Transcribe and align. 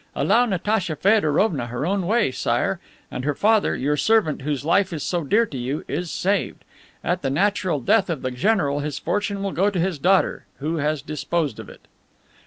Allow 0.15 0.47
Natacha 0.47 0.95
Feodorovna 0.95 1.67
her 1.67 1.85
own 1.85 2.07
way, 2.07 2.31
Sire! 2.31 2.79
And 3.11 3.23
her 3.23 3.35
father, 3.35 3.75
your 3.75 3.95
servant, 3.95 4.41
whose 4.41 4.65
life 4.65 4.91
is 4.91 5.03
so 5.03 5.23
dear 5.23 5.45
to 5.45 5.57
you, 5.59 5.85
is 5.87 6.09
saved. 6.09 6.65
At 7.03 7.21
the 7.21 7.29
natural 7.29 7.79
death 7.79 8.09
of 8.09 8.23
the 8.23 8.31
general 8.31 8.79
his 8.79 8.97
fortune 8.97 9.43
will 9.43 9.51
go 9.51 9.69
to 9.69 9.79
his 9.79 9.99
daughter, 9.99 10.45
who 10.57 10.77
has 10.77 11.03
disposed 11.03 11.59
of 11.59 11.69
it." 11.69 11.81